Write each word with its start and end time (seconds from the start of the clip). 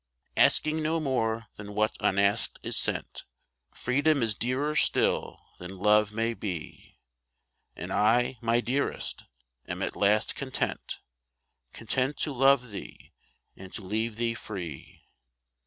Asking 0.35 0.81
no 0.81 0.99
more 0.99 1.45
than 1.57 1.75
what 1.75 1.95
unasked 1.99 2.57
is 2.63 2.75
sent; 2.75 3.23
Freedom 3.71 4.23
is 4.23 4.33
dearer 4.33 4.73
still 4.75 5.39
than 5.59 5.77
love 5.77 6.11
may 6.11 6.33
be; 6.33 6.97
And 7.75 7.93
I, 7.93 8.39
my 8.41 8.61
dearest, 8.61 9.25
am 9.67 9.83
at 9.83 9.95
last 9.95 10.33
content, 10.33 11.01
Content 11.71 12.17
to 12.17 12.33
love 12.33 12.71
thee 12.71 13.13
and 13.55 13.71
to 13.75 13.83
leave 13.83 14.15
thee 14.15 14.33
free. 14.33 15.03